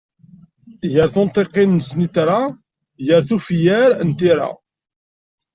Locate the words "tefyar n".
3.29-4.09